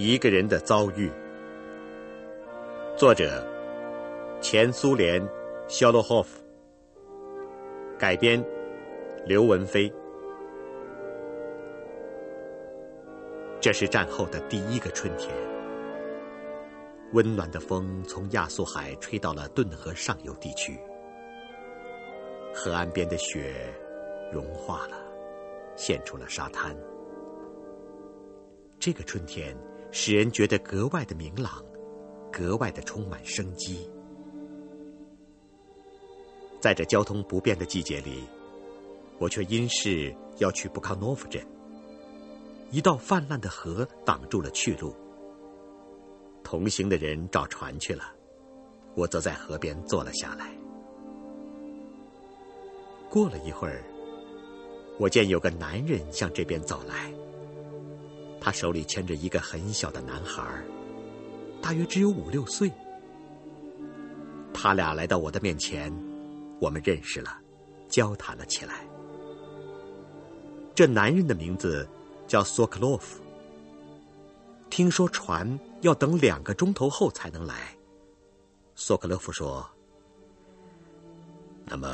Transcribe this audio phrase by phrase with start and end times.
[0.00, 1.10] 一个人的遭遇。
[2.96, 3.44] 作者：
[4.40, 5.20] 前苏联
[5.66, 6.40] 肖洛霍夫。
[7.98, 8.40] 改编：
[9.26, 9.92] 刘文飞。
[13.60, 15.34] 这是战后的第一个春天，
[17.12, 20.78] 温暖的风从亚速海吹到了顿河上游地区，
[22.54, 23.52] 河岸边的雪
[24.32, 24.96] 融化了，
[25.74, 26.72] 现出了沙滩。
[28.78, 29.56] 这个春天
[29.90, 31.64] 使人觉得格外的明朗，
[32.32, 33.90] 格外的充满生机。
[36.60, 38.24] 在这交通不便的季节里，
[39.18, 41.40] 我却因事要去布康诺夫镇。
[42.70, 44.94] 一道泛滥的河挡住了去路，
[46.42, 48.12] 同行的人找船去了，
[48.94, 50.52] 我则在河边坐了下来。
[53.08, 53.82] 过了一会儿，
[54.98, 57.10] 我见有个男人向这边走来。
[58.40, 60.42] 他手里牵着一个很小的男孩，
[61.60, 62.70] 大约只有五六岁。
[64.54, 65.92] 他俩来到我的面前，
[66.60, 67.38] 我们认识了，
[67.88, 68.86] 交谈了起来。
[70.74, 71.88] 这男人的名字
[72.26, 73.20] 叫索克洛夫。
[74.70, 77.74] 听说船要等两个钟头后才能来。
[78.74, 79.68] 索克洛夫说
[81.66, 81.88] ：“那么，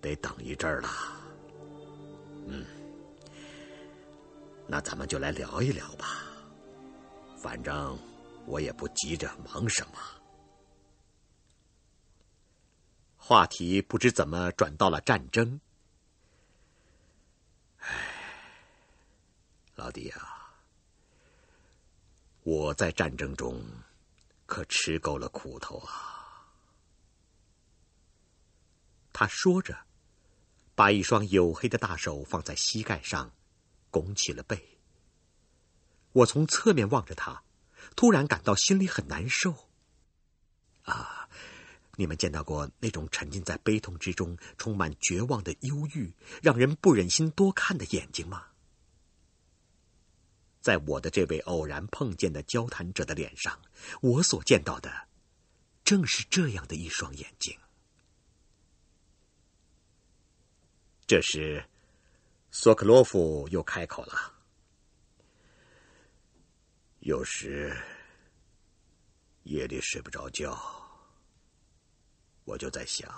[0.00, 0.88] 得等一阵儿了。”
[2.48, 2.64] 嗯。
[4.66, 6.24] 那咱们就来聊一聊吧，
[7.36, 7.98] 反正
[8.46, 9.98] 我也不急着忙什么。
[13.16, 15.60] 话题不知怎么转到了战争。
[17.78, 17.88] 唉，
[19.74, 20.54] 老弟啊，
[22.42, 23.62] 我在战争中
[24.46, 26.46] 可吃够了苦头啊。
[29.12, 29.76] 他说着，
[30.74, 33.30] 把一双黝黑的大手放在膝盖上。
[33.92, 34.80] 拱起了背。
[36.10, 37.44] 我从侧面望着他，
[37.94, 39.68] 突然感到心里很难受。
[40.82, 41.28] 啊，
[41.96, 48.46] 你们见到过那种沉浸在悲痛之中、充满绝望的忧郁、让人不忍心多看的眼睛吗？
[50.60, 53.60] 在我的这位偶然碰见的交谈者的脸上，
[54.00, 55.08] 我所见到的，
[55.84, 57.56] 正是这样的一双眼睛。
[61.06, 61.64] 这时。
[62.54, 64.30] 索克洛夫又开口了
[67.00, 67.74] ：“有时
[69.44, 70.54] 夜里睡不着觉，
[72.44, 73.10] 我就在想，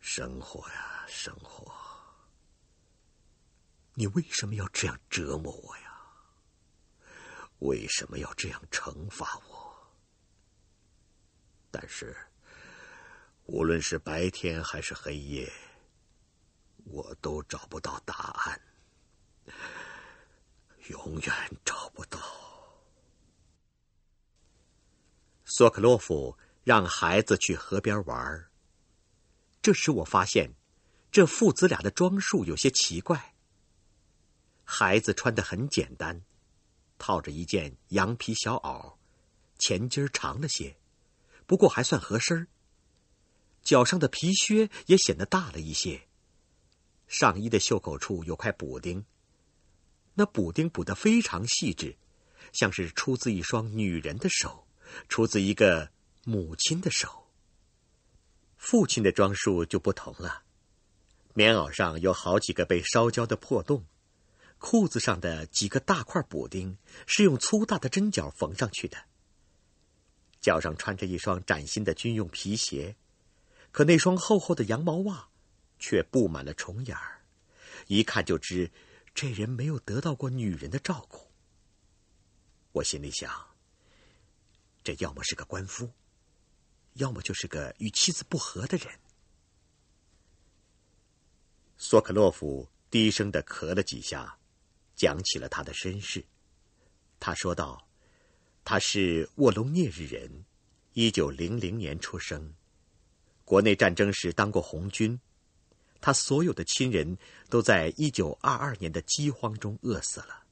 [0.00, 1.70] 生活呀，生活，
[3.92, 6.00] 你为什么要这样折磨我呀？
[7.58, 9.92] 为什么要这样惩罚我？
[11.70, 12.16] 但是，
[13.44, 15.52] 无论是白天还是黑夜。”
[16.84, 18.60] 我都找不到答案，
[20.88, 21.34] 永远
[21.64, 22.18] 找不到。
[25.44, 28.50] 索克洛夫让孩子去河边玩儿
[29.60, 30.54] 这时我发现，
[31.10, 33.34] 这父子俩的装束有些奇怪。
[34.64, 36.22] 孩子穿的很简单，
[36.98, 38.94] 套着一件羊皮小袄，
[39.58, 40.76] 前襟长了些，
[41.46, 42.48] 不过还算合身
[43.62, 46.08] 脚上的皮靴也显得大了一些。
[47.12, 49.04] 上衣的袖口处有块补丁，
[50.14, 51.94] 那补丁补得非常细致，
[52.54, 54.66] 像是出自一双女人的手，
[55.10, 55.90] 出自一个
[56.24, 57.28] 母亲的手。
[58.56, 60.44] 父亲的装束就不同了，
[61.34, 63.84] 棉袄上有好几个被烧焦的破洞，
[64.56, 68.96] 裤子上的几个大块补丁是用粗大的针脚缝上去的。
[70.40, 72.96] 脚上穿着一双崭新的军用皮鞋，
[73.70, 75.28] 可那双厚厚的羊毛袜。
[75.82, 77.20] 却布满了虫眼儿，
[77.88, 78.70] 一看就知
[79.12, 81.26] 这人没有得到过女人的照顾。
[82.70, 83.28] 我心里想，
[84.84, 85.90] 这要么是个官夫，
[86.94, 88.86] 要么就是个与妻子不和的人。
[91.76, 94.38] 索克洛夫低声的咳了几下，
[94.94, 96.24] 讲起了他的身世。
[97.18, 97.88] 他说道
[98.64, 100.44] ：“他是沃隆涅日人，
[100.92, 102.54] 一九零零年出生，
[103.44, 105.18] 国内战争时当过红军。”
[106.02, 107.16] 他所有的亲人
[107.48, 110.42] 都在一九二二年的饥荒中饿死了。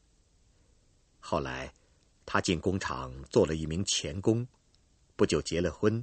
[1.19, 1.75] 后来，
[2.25, 4.47] 他进工厂做了一名钳工，
[5.17, 6.03] 不久结了婚。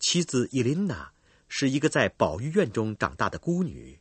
[0.00, 1.12] 妻子伊琳娜
[1.48, 3.98] 是一个在保育院中长大的孤女，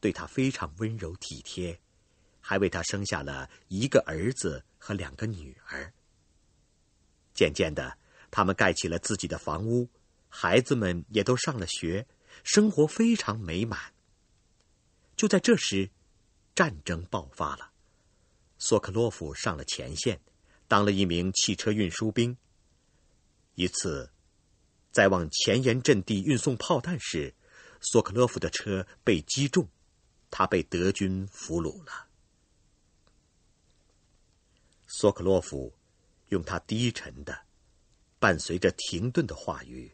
[0.00, 1.80] 对他非常温柔体贴，
[2.40, 5.90] 还为他生下了一个儿子和两个女儿。
[7.32, 7.96] 渐渐的，
[8.30, 9.88] 他们盖起了自己的房屋，
[10.28, 12.06] 孩子们也都上了学。
[12.44, 13.92] 生活非常美满。
[15.16, 15.90] 就在这时，
[16.54, 17.72] 战争爆发了，
[18.58, 20.20] 索克洛夫上了前线，
[20.66, 22.36] 当了一名汽车运输兵。
[23.54, 24.10] 一次，
[24.92, 27.34] 在往前沿阵地运送炮弹时，
[27.80, 29.68] 索克洛夫的车被击中，
[30.30, 32.06] 他被德军俘虏了。
[34.86, 35.74] 索克洛夫
[36.28, 37.36] 用他低沉的、
[38.18, 39.92] 伴随着停顿的话语，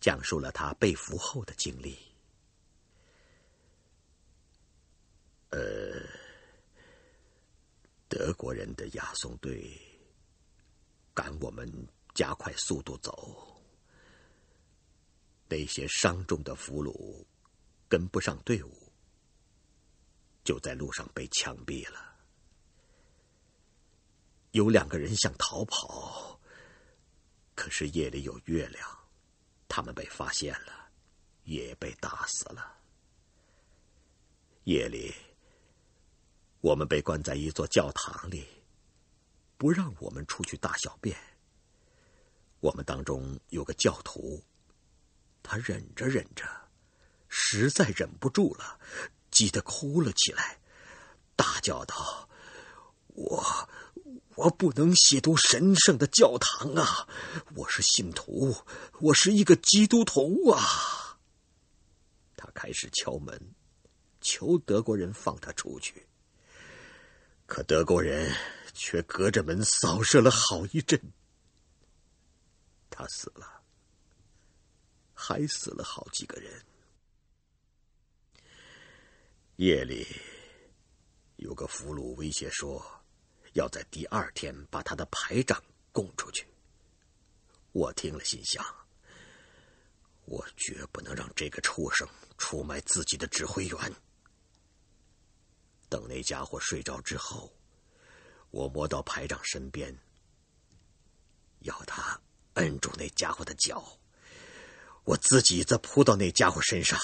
[0.00, 1.98] 讲述了他被俘后的经历。
[5.50, 6.00] 呃，
[8.08, 9.70] 德国人的押送队
[11.12, 11.68] 赶我们
[12.14, 13.60] 加快速度走，
[15.48, 17.24] 那些伤重的俘虏
[17.88, 18.92] 跟不上队伍，
[20.44, 22.16] 就在路上被枪毙了。
[24.52, 26.40] 有两个人想逃跑，
[27.54, 28.99] 可是夜里有月亮，
[29.80, 30.90] 他们被发现了，
[31.44, 32.76] 也被打死了。
[34.64, 35.14] 夜里。
[36.60, 38.46] 我们被关在一座教堂里，
[39.56, 41.18] 不让我们出去大小便。
[42.60, 44.44] 我们当中有个教徒，
[45.42, 46.44] 他忍着忍着，
[47.30, 48.78] 实在忍不住了，
[49.30, 50.60] 急得哭了起来，
[51.34, 52.28] 大叫道
[53.16, 53.42] ：“我，
[54.40, 57.06] 我不能亵渎神圣的教堂啊！
[57.54, 58.56] 我是信徒，
[58.98, 61.18] 我是一个基督徒啊！”
[62.36, 63.38] 他开始敲门，
[64.22, 66.06] 求德国人放他出去。
[67.44, 68.34] 可德国人
[68.72, 70.98] 却隔着门扫射了好一阵，
[72.88, 73.60] 他死了，
[75.12, 76.64] 还死了好几个人。
[79.56, 80.06] 夜里，
[81.36, 82.82] 有个俘虏威胁说，
[83.54, 85.62] 要在第二天把他的排长
[85.92, 86.46] 供出去。
[87.72, 88.64] 我听了，心想：
[90.24, 92.08] 我绝不能让这个畜生
[92.38, 93.94] 出卖自己的指挥员。
[95.88, 97.52] 等那家伙睡着之后，
[98.50, 99.96] 我摸到排长身边，
[101.60, 102.20] 要他
[102.54, 103.98] 摁住那家伙的脚，
[105.04, 106.98] 我自己则扑到那家伙身上，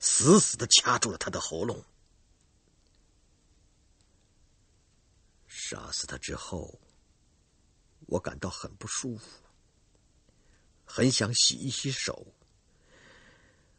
[0.00, 1.84] 死死的掐住了他的喉咙。
[5.56, 6.80] 杀死他之后，
[8.06, 9.24] 我感到很不舒服，
[10.84, 12.26] 很想洗一洗手，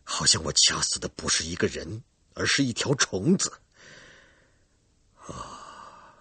[0.06, 2.02] 好像我掐死的不是一个人，
[2.34, 3.62] 而是一条虫子。
[5.18, 6.16] 啊！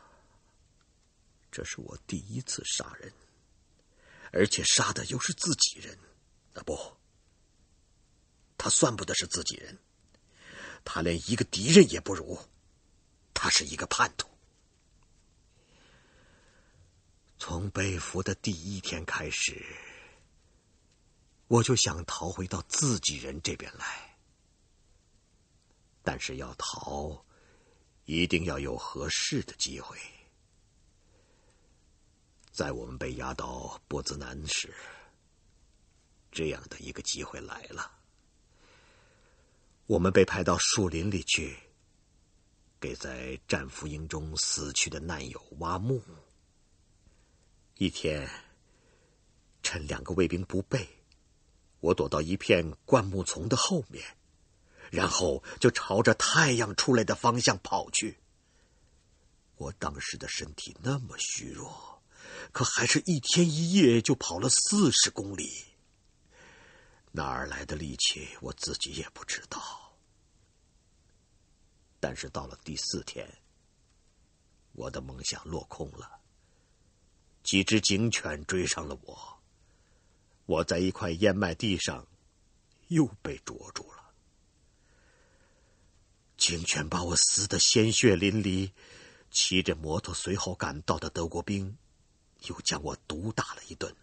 [1.53, 3.13] 这是我第一次杀人，
[4.33, 5.97] 而且杀的又是自己人。
[6.55, 6.77] 啊不，
[8.59, 9.79] 他算不得是自己人，
[10.85, 12.37] 他连一个敌人也不如，
[13.33, 14.29] 他是一个叛徒。
[17.47, 19.63] 从被俘的第一天开始，
[21.47, 24.17] 我就想逃回到自己人这边来，
[26.03, 27.23] 但是要逃。
[28.07, 29.99] 一定要有合适的机会。
[32.51, 34.75] 在我们被押到波兹南时，
[36.33, 37.93] 这样的一个机会来了。
[39.85, 41.59] 我们被派到树林里去，
[42.81, 46.03] 给在战俘营中死去的难友挖墓。
[47.79, 48.29] 一天，
[49.63, 50.89] 趁两个卫兵不备，
[51.81, 54.05] 我躲到一片灌木丛的后面。
[54.91, 58.21] 然后就朝着太阳出来的方向跑去。
[59.57, 62.01] 我当时的身体那么虚弱，
[62.53, 65.51] 可还是一天一夜就跑了四十公里。
[67.11, 69.61] 哪儿来的力气，我自己也不知道。
[71.99, 73.29] 但是到了第四天，
[74.75, 76.21] 我的梦想落空了。
[77.45, 79.39] 几只警犬追上了我，
[80.47, 82.07] 我在一块燕麦地上
[82.89, 84.15] 又被捉住了。
[86.39, 88.73] 警犬把我撕得鲜血淋漓，
[89.31, 91.77] 骑着摩托随后赶到的德国兵，
[92.47, 93.95] 又将我毒打了一顿。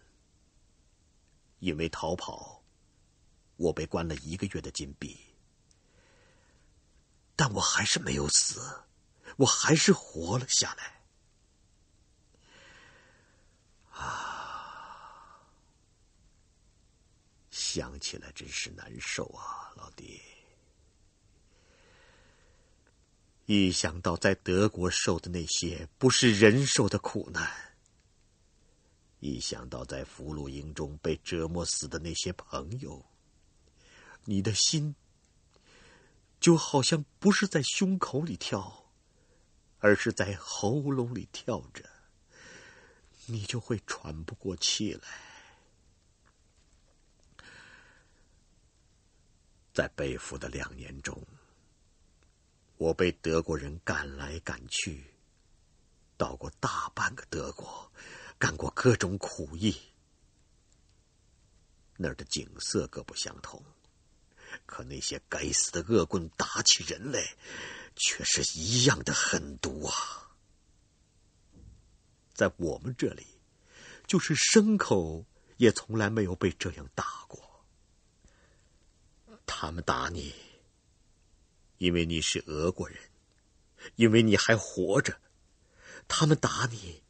[1.58, 2.62] 因为逃跑，
[3.56, 5.18] 我被关了一个月的禁闭，
[7.34, 8.84] 但我还是没有死，
[9.36, 11.01] 我还是活了下来。
[14.02, 15.38] 啊，
[17.50, 20.20] 想起来真是难受啊，老弟。
[23.46, 27.50] 一想到在德国受的那些不是人受的苦难，
[29.20, 33.04] 一想到在俘虏营中被折磨死的那些朋友，
[34.24, 34.94] 你的心
[36.40, 38.84] 就好像不是在胸口里跳，
[39.80, 41.84] 而是在喉咙里跳着，
[43.26, 45.08] 你就会喘不过气来。
[49.72, 51.20] 在被俘的两年中。
[52.78, 55.04] 我被德国人赶来赶去，
[56.16, 57.92] 到过大半个德国，
[58.40, 59.80] 干过各种苦役。
[61.96, 63.64] 那儿的景色各不相同，
[64.66, 67.36] 可那些该死的恶棍打起人来，
[67.94, 70.21] 却是一样的狠毒啊！
[72.42, 73.24] 在我们这里，
[74.04, 75.24] 就是牲口
[75.58, 77.40] 也从来没有被这样打过。
[79.46, 80.34] 他们打你，
[81.78, 82.98] 因为你是俄国人，
[83.94, 85.12] 因为你还活着；
[86.08, 87.00] 他们打你，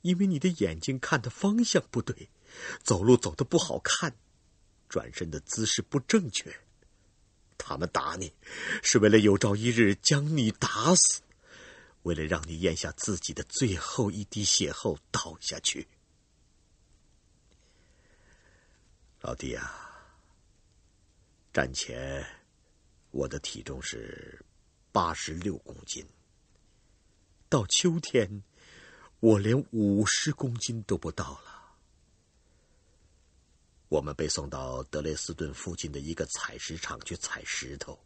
[0.00, 2.30] 因为你的眼睛看的方向不对。
[2.82, 4.16] 走路走的不好看，
[4.88, 6.50] 转身的姿势不正确。
[7.58, 8.32] 他们打你，
[8.82, 11.20] 是为了有朝一日将你打死，
[12.06, 15.88] 为了让你咽下自己的最后一滴血后倒下去。
[19.20, 20.06] 老弟啊，
[21.52, 22.24] 战前
[23.10, 24.40] 我的体重是
[24.92, 26.06] 八十六公斤，
[27.48, 28.44] 到秋天
[29.18, 31.74] 我连五十公斤都不到了。
[33.88, 37.98] 我们被送到德累斯顿附近的一个采石场去采石头。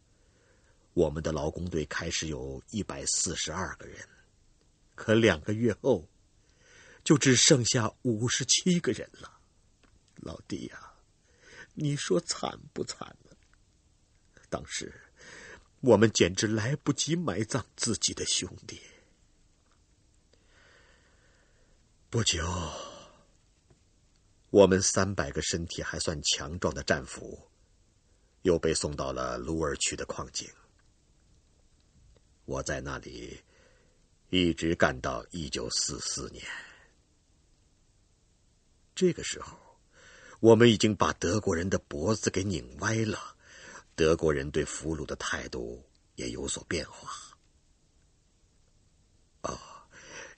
[0.94, 4.06] 我们的劳工队开始有一百四十二个人，
[4.94, 6.09] 可两个月后，
[7.04, 9.40] 就只剩下五十七个人了。
[10.16, 10.92] 老弟呀，
[11.75, 13.37] 你说惨不惨呢？
[14.49, 14.92] 当时，
[15.80, 18.80] 我们简直来不及埋葬自己的兄弟。
[22.11, 22.44] 不久。
[24.50, 27.49] 我们三百个身体还算强壮的战俘，
[28.42, 30.50] 又被送到了卢尔区的矿井。
[32.50, 33.40] 我在那里
[34.30, 36.45] 一直干到一九四四年。
[38.92, 39.57] 这个时候，
[40.40, 43.37] 我们已经把德国人的脖子给拧歪了，
[43.95, 45.80] 德国人对俘虏的态度
[46.16, 47.12] 也有所变化。
[49.42, 49.57] 哦，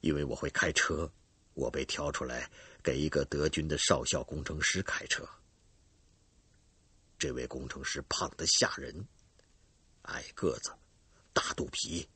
[0.03, 1.11] 因为我会开车，
[1.55, 2.51] 我被挑出来。
[2.83, 5.27] 给一个德军的少校工程师开车。
[7.17, 9.07] 这位工程师胖得吓人，
[10.03, 10.73] 矮个子，
[11.33, 12.09] 大肚皮，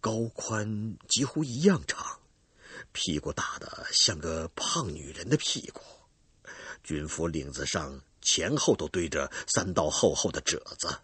[0.00, 2.20] 高宽几乎一样长，
[2.92, 5.80] 屁股大的像个胖女人的屁股，
[6.82, 11.00] 军服领子上前后都堆着三道厚厚的褶子。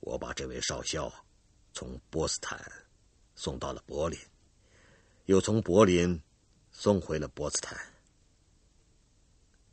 [0.00, 1.12] 我把这位少校
[1.72, 2.60] 从波斯坦
[3.34, 4.18] 送到了柏林，
[5.26, 6.20] 又从柏林。
[6.78, 7.74] 送回了波茨坦。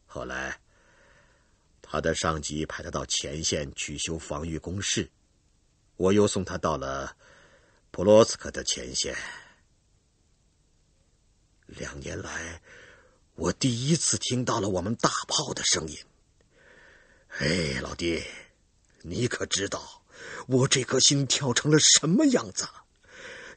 [0.06, 0.58] 后来，
[1.94, 5.12] 他的上级派他到前线去修防御工事，
[5.96, 7.16] 我又送他到了
[7.92, 9.16] 普罗斯克的前线。
[11.68, 12.64] 两年来，
[13.36, 15.96] 我第一次听到了我们大炮的声音。
[17.38, 18.24] 哎，老弟，
[19.04, 20.04] 你可知道
[20.48, 22.68] 我这颗心跳成了什么样子？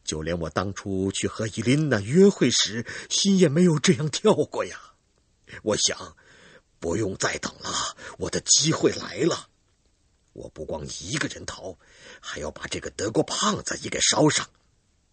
[0.04, 4.78] 就连我当初去和伊琳娜约会时，心也没有这样跳过呀！
[5.62, 6.18] 我想，
[6.78, 9.48] 不用再等了，我的机会来了。
[10.32, 11.78] 我不光一个人逃，
[12.20, 14.48] 还要把这个德国胖子也给捎上，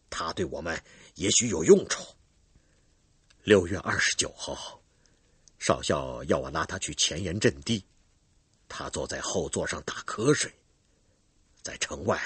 [0.09, 0.83] 他对我们
[1.15, 2.03] 也许有用处。
[3.43, 4.81] 六月二十九号，
[5.59, 7.85] 少校要我拉他去前沿阵地，
[8.67, 10.53] 他坐在后座上打瞌睡。
[11.61, 12.21] 在城外，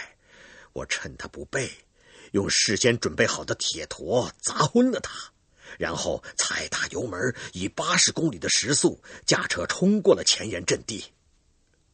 [0.73, 1.71] 我趁他不备。
[2.31, 5.31] 用事先准备好的铁坨砸昏了他，
[5.77, 11.03] 然后踩大油门，以八十公里的时速驾车冲过了前沿阵地。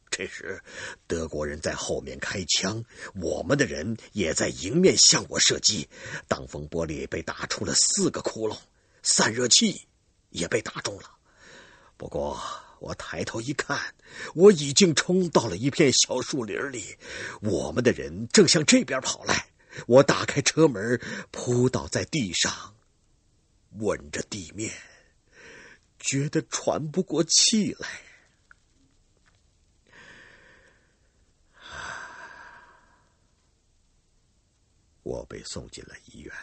[0.10, 0.62] 这时，
[1.08, 2.84] 德国人在后面开枪，
[3.16, 5.90] 我们的人也在迎面向我射击。
[6.28, 8.56] 挡风玻璃被打出了四个窟窿，
[9.02, 9.88] 散热器
[10.30, 11.10] 也被打中了。
[11.98, 12.40] 不过，
[12.80, 13.80] 我抬头一看，
[14.36, 16.96] 我已经冲到了一片小树林里，
[17.42, 19.48] 我们的人正向这边跑来。
[19.88, 21.02] 我打开车门，
[21.32, 22.76] 扑倒在地上，
[23.80, 24.72] 吻着地面，
[26.00, 27.88] 觉得喘不过气来。
[35.04, 36.34] 我被送进了医院。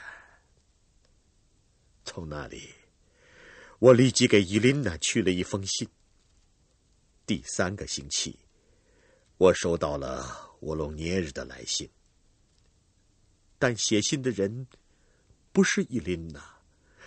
[2.04, 2.74] 从那里，
[3.78, 5.88] 我立即给伊琳娜去了一封信。
[7.24, 8.38] 第三个星期，
[9.38, 11.88] 我收到了沃隆涅日的来信。
[13.58, 14.66] 但写信的人
[15.52, 16.59] 不是伊琳娜，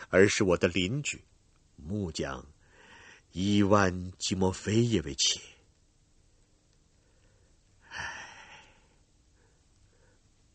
[0.09, 1.23] 而是我的邻居
[1.75, 2.45] 木匠
[3.31, 5.41] 伊万·基莫菲耶维奇。
[7.89, 8.65] 唉，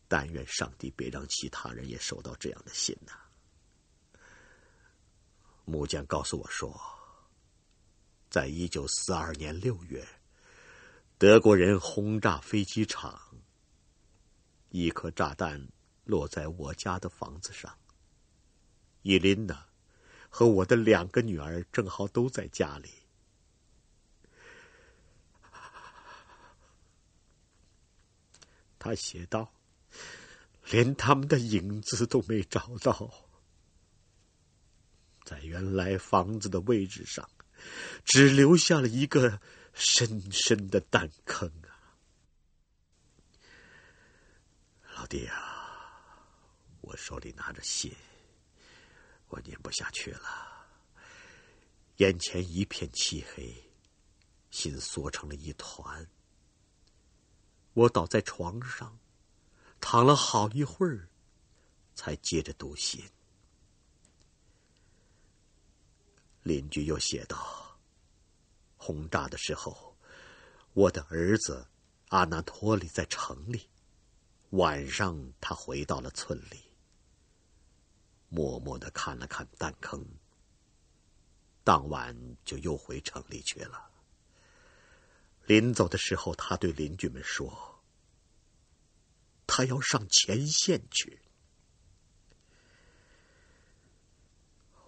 [0.07, 3.13] 但愿上帝别让其他人也收到这样的信呐！
[5.65, 6.79] 木匠告诉我说，
[8.29, 10.07] 在一九四二年六月，
[11.17, 13.19] 德国人轰炸飞机场，
[14.69, 15.67] 一颗炸弹。
[16.05, 17.71] 落在我家的房子上。
[19.01, 19.65] 伊琳娜
[20.29, 22.93] 和我的两个女儿正好都在家里。
[28.77, 29.53] 他写道
[30.71, 33.11] ：“连他们的影子都没找到，
[35.25, 37.29] 在原来房子的位置上，
[38.05, 39.41] 只留下了一个
[39.73, 41.75] 深深的弹坑啊！”
[44.95, 46.23] 老弟啊，
[46.79, 47.93] 我手里拿着信，
[49.29, 50.67] 我念不下去了，
[51.97, 53.71] 眼前一片漆黑，
[54.51, 56.07] 心缩成了一团。
[57.73, 58.99] 我倒在床上，
[59.79, 61.07] 躺了好一会儿，
[61.93, 63.03] 才接着读信。
[66.41, 67.79] 邻居又写道
[68.77, 69.95] ：“轰炸的时候，
[70.73, 71.67] 我的儿子
[72.07, 73.69] 阿纳托利在城里，
[74.51, 76.68] 晚上他回到了村里，
[78.29, 80.05] 默默的看了看弹坑，
[81.63, 83.89] 当晚就又回城里去了。”
[85.45, 87.81] 临走的时候，他对邻居们说
[89.47, 91.21] ：“他要上前线去。”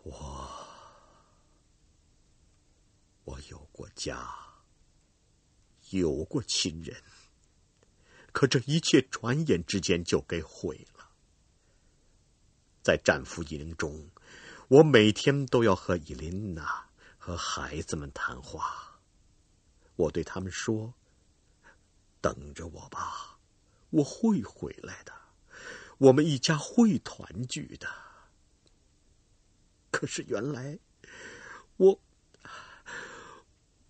[0.03, 0.67] 我，
[3.23, 4.35] 我有过家，
[5.89, 7.03] 有过亲人，
[8.31, 11.00] 可这一切转眼之间就给毁了。
[12.81, 14.09] 在战俘营中，
[14.67, 16.85] 我每天都要和伊琳娜
[17.17, 18.99] 和孩子们谈话。
[19.95, 20.93] 我对他们说
[22.21, 23.37] ：“等着我吧，
[23.91, 25.13] 我会回来的，
[25.97, 27.87] 我们一家会团聚的。”
[29.91, 30.79] 可是原来，
[31.77, 31.99] 我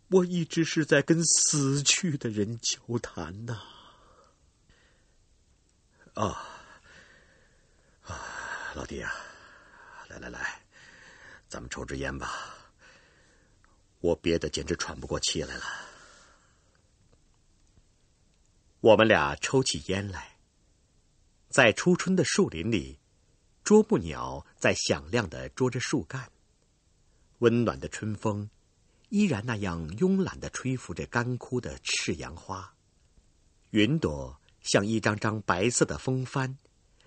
[0.09, 3.53] 我一直是在跟死去的人交谈呐。
[6.13, 6.60] 啊啊，
[8.73, 9.11] 老弟啊，
[10.07, 10.61] 来来来，
[11.49, 12.55] 咱们抽支烟吧。
[13.99, 15.63] 我憋得简直喘不过气来了。
[18.79, 20.37] 我们俩抽起烟来，
[21.49, 22.97] 在初春的树林里，
[23.63, 26.31] 啄木鸟在响亮的啄着树干。
[27.39, 28.49] 温暖的春风，
[29.09, 32.73] 依然那样慵懒的吹拂着干枯的赤杨花。
[33.71, 36.57] 云朵像一张张白色的风帆，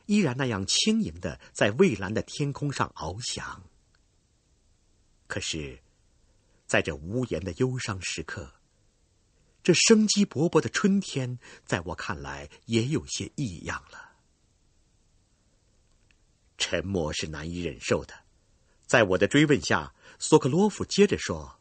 [0.06, 3.62] 依然那样轻盈的在蔚蓝的天空上翱翔。
[5.26, 5.80] 可是，
[6.66, 8.52] 在这无言的忧伤时刻。
[9.62, 14.12] 这生机勃勃的春天，在我看来也有些异样了。
[16.58, 18.14] 沉默是难以忍受的，
[18.86, 21.58] 在我的追问下，索克洛夫接着说：“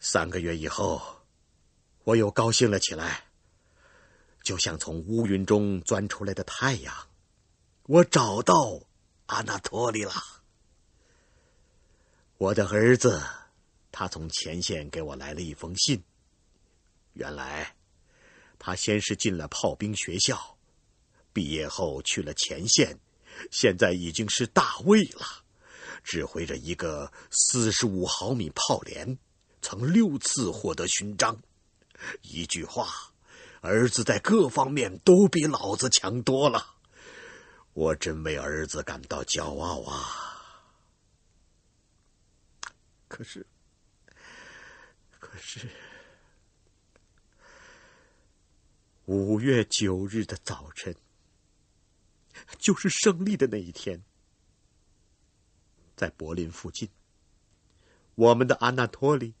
[0.00, 1.22] 三个月以后，
[2.02, 3.27] 我又高兴了起来，
[4.48, 6.94] 就像从乌云中钻出来的太阳。
[7.82, 8.80] 我找到
[9.26, 10.14] 阿纳托利了，
[12.38, 13.22] 我的儿子。”
[13.92, 16.02] 他从前线给我来了一封信。
[17.12, 17.76] 原来，
[18.58, 20.56] 他先是进了炮兵学校，
[21.34, 22.98] 毕业后去了前线，
[23.50, 25.26] 现在已经是大尉了，
[26.02, 29.18] 指挥着一个四十五毫米炮连，
[29.60, 31.38] 曾六次获得勋章。
[32.22, 32.88] 一句话，
[33.60, 36.76] 儿子在各方面都比老子强多了。
[37.72, 40.02] 我真为儿子感到骄傲啊！
[43.08, 43.46] 可是。
[45.20, 45.68] 可是
[49.04, 50.96] 五月九日的早晨，
[52.58, 54.02] 就是胜利的那一天，
[55.96, 56.88] 在柏林附近，
[58.14, 59.34] 我们的安纳托利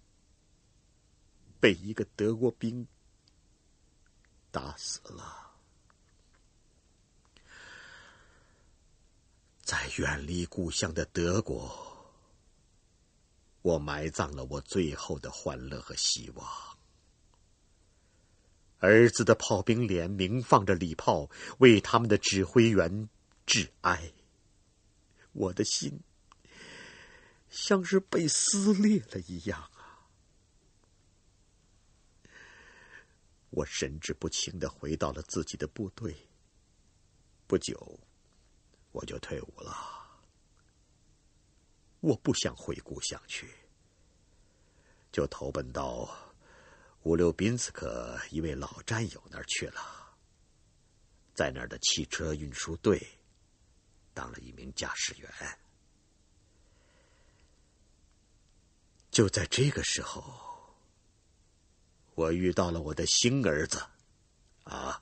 [1.58, 2.86] 被一个德国兵
[4.50, 5.52] 打死了。
[9.62, 11.86] 在远离故乡的德国。
[13.60, 16.48] 我埋葬了我最后的欢乐和希望。
[18.78, 23.08] 儿子的炮兵连鸣放着礼炮，为他们的指挥员
[23.44, 24.12] 致哀。
[25.32, 26.00] 我的心
[27.50, 29.70] 像是被撕裂了一样
[33.50, 36.14] 我神志不清的回到了自己的部队。
[37.46, 37.98] 不久，
[38.92, 39.72] 我就退伍了。
[42.00, 43.48] 我不想回故乡去，
[45.10, 46.08] 就投奔到
[47.02, 50.16] 乌留宾斯克一位老战友那儿去了，
[51.34, 53.04] 在那儿的汽车运输队
[54.14, 55.30] 当了一名驾驶员。
[59.10, 60.47] 就在这个时候，
[62.18, 63.80] 我遇到了我的新儿子，
[64.64, 65.00] 啊，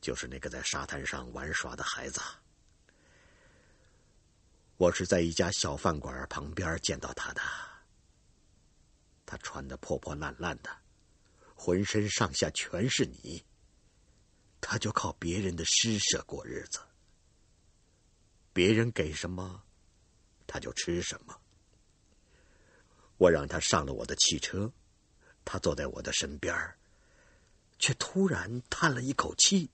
[0.00, 2.20] 就是那个在沙滩上玩耍的孩子。
[4.76, 7.40] 我是在一家小饭馆旁边见到他的。
[9.24, 10.76] 他穿的破破烂烂的，
[11.54, 13.40] 浑身上下全是泥。
[14.60, 16.80] 他就靠别人的施舍过日子。
[18.52, 19.62] 别人给什么，
[20.44, 21.40] 他就吃什么。
[23.16, 24.72] 我让他上了我的汽车，
[25.46, 26.54] 他坐在我的身边
[27.78, 29.70] 却突然叹了一口气。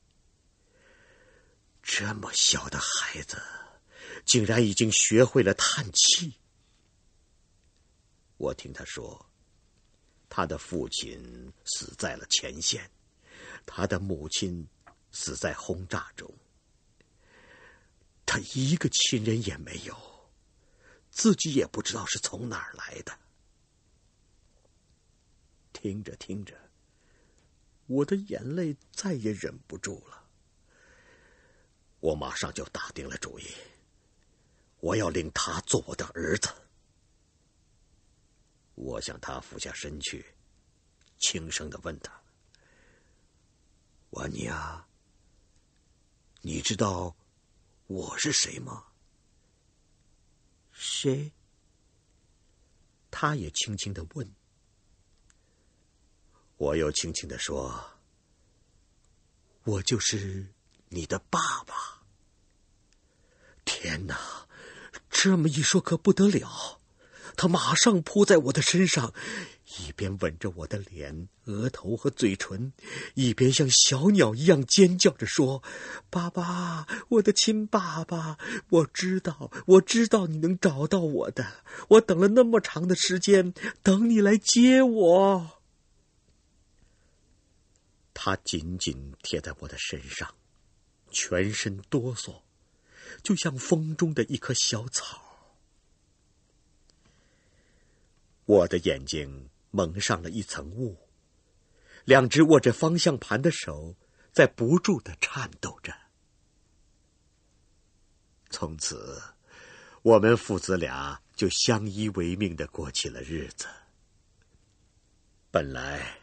[1.82, 3.42] 这么小的孩子，
[4.24, 6.34] 竟然已经学会了叹气。
[8.36, 9.28] 我听他说，
[10.28, 12.88] 他的父亲死在了前线，
[13.66, 14.68] 他的母亲
[15.10, 16.32] 死在轰炸中，
[18.26, 19.96] 他一个亲人也没有，
[21.10, 23.18] 自己也不知道是从哪儿来的。
[25.72, 26.56] 听着听着，
[27.86, 30.24] 我的眼泪再也忍不住了。
[32.00, 33.46] 我马上就打定了主意，
[34.80, 36.48] 我要令他做我的儿子。
[38.74, 40.24] 我向他俯下身去，
[41.18, 42.12] 轻声的问他
[44.10, 44.86] ：“瓦尼亚，
[46.40, 47.14] 你知道
[47.86, 48.86] 我是谁吗？”
[50.72, 51.30] 谁？
[53.10, 54.28] 他也轻轻的问。
[56.62, 57.74] 我又轻轻的说
[59.66, 60.46] ：“我就是
[60.90, 62.04] 你的爸爸。”
[63.66, 64.46] 天哪，
[65.10, 66.78] 这么一说可不得了！
[67.36, 69.12] 他马上扑在我的身上，
[69.80, 72.72] 一边吻着我的脸、额头和嘴唇，
[73.14, 75.64] 一边像小鸟一样尖叫着说
[76.10, 81.44] ：“爸爸，我的亲爸爸，我知道，我知道你能找到我的。
[81.88, 85.58] 我等了那么长的时间，等你来接我。”
[88.14, 90.34] 他紧紧贴在我的身上，
[91.10, 92.42] 全身哆嗦，
[93.22, 95.20] 就像风中的一棵小草。
[98.44, 100.98] 我的眼睛蒙上了一层雾，
[102.04, 103.96] 两只握着方向盘的手
[104.32, 105.94] 在不住的颤抖着。
[108.50, 109.22] 从此，
[110.02, 113.66] 我们父子俩就相依为命的过起了日子。
[115.50, 116.21] 本来。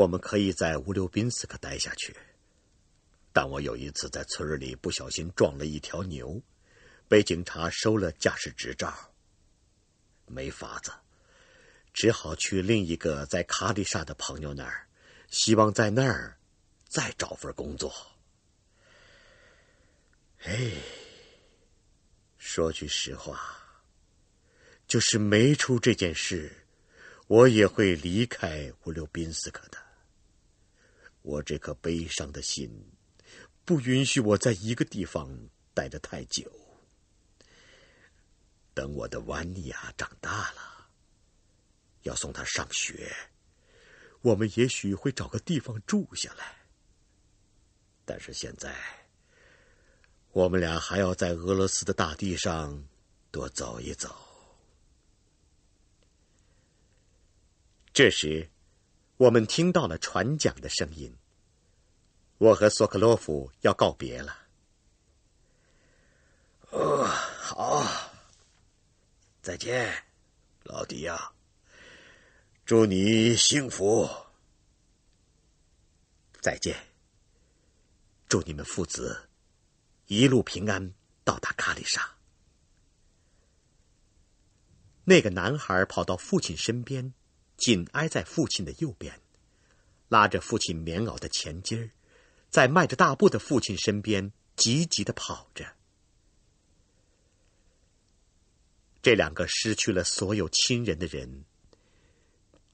[0.00, 2.16] 我们可以在乌留宾斯克待下去，
[3.34, 6.40] 但我有一次在村里不小心撞了一条牛，
[7.06, 9.12] 被警察收了驾驶执照。
[10.24, 10.90] 没法子，
[11.92, 14.88] 只好去另一个在卡里萨的朋友那儿，
[15.28, 16.38] 希望在那儿
[16.88, 17.92] 再找份工作。
[20.44, 20.72] 哎，
[22.38, 23.38] 说句实话，
[24.86, 26.50] 就是没出这件事，
[27.26, 29.89] 我也会离开乌留宾斯克的。
[31.22, 32.70] 我这颗悲伤的心，
[33.64, 35.30] 不允许我在一个地方
[35.74, 36.50] 待得太久。
[38.72, 40.88] 等我的瓦尼亚长大了，
[42.02, 43.14] 要送他上学，
[44.22, 46.56] 我们也许会找个地方住下来。
[48.06, 48.74] 但是现在，
[50.32, 52.82] 我们俩还要在俄罗斯的大地上
[53.30, 54.16] 多走一走。
[57.92, 58.48] 这时。
[59.20, 61.14] 我们听到了船桨的声音。
[62.38, 64.34] 我和索克洛夫要告别了。
[66.70, 67.86] 哦，好，
[69.42, 69.92] 再见，
[70.62, 71.32] 老迪亚。
[72.64, 74.08] 祝你幸福。
[76.40, 76.74] 再见。
[78.26, 79.28] 祝你们父子
[80.06, 82.16] 一路平安到达卡里莎。
[85.04, 87.12] 那个男孩跑到父亲身边。
[87.60, 89.20] 紧挨在父亲的右边，
[90.08, 91.90] 拉着父亲棉袄的前襟儿，
[92.48, 95.76] 在迈着大步的父亲身边急急的跑着。
[99.02, 101.44] 这两个失去了所有亲人的人，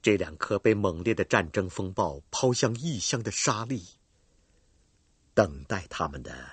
[0.01, 3.85] 这两颗被猛烈的战争风暴抛向异乡的沙粒，
[5.33, 6.49] 等待他们的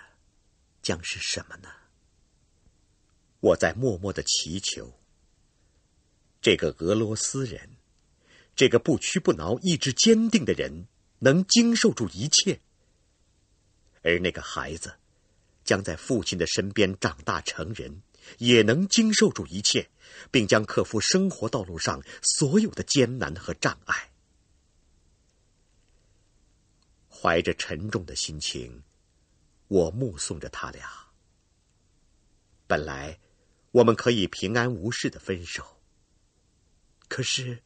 [0.83, 1.69] 将是什么呢？
[3.39, 4.93] 我在默默的祈求，
[6.41, 7.77] 这个俄罗斯人。
[8.57, 10.87] 这个不屈不挠、意志坚定的人，
[11.19, 12.61] 能经受住一切；
[14.03, 14.95] 而那个孩子，
[15.65, 18.03] 将在父亲的身边长大成人，
[18.39, 19.91] 也能经受住一切，
[20.31, 24.13] 并将克服生活道路上所有的艰难和障碍。
[27.11, 28.85] 怀着沉重的心情，
[29.67, 30.89] 我目送着他俩。
[32.69, 33.19] 本来，
[33.73, 35.81] 我们可以平安无事的分手，
[37.09, 37.61] 可是。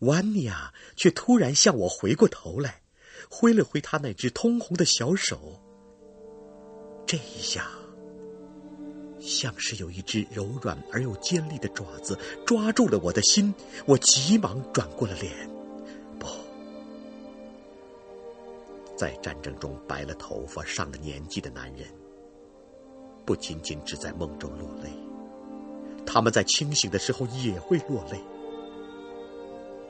[0.00, 2.82] 瓦尼亚却突然向我回过头来，
[3.30, 5.60] 挥了挥他那只通红的小手。
[7.06, 7.68] 这一下，
[9.20, 13.52] 像是有一只柔软而又尖利的爪子抓住了我的心，
[13.84, 15.50] 我急忙转过了脸。
[16.18, 16.26] 不，
[18.96, 21.86] 在战争中白了头发、上了年纪的男人，
[23.26, 24.90] 不仅仅只在梦中落泪，
[26.06, 28.18] 他们在清醒的时候也会落泪。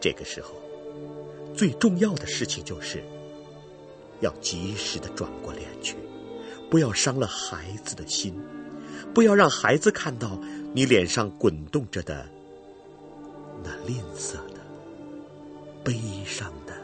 [0.00, 0.54] 这个时候，
[1.54, 3.02] 最重要的事情就是。
[4.20, 5.96] 要及时的转过脸去，
[6.70, 8.38] 不要伤了孩子的心，
[9.14, 10.38] 不要让孩子看到
[10.74, 12.28] 你脸上滚动着的
[13.64, 14.60] 那吝啬的、
[15.82, 16.74] 悲伤的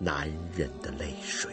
[0.00, 1.52] 男人的泪水。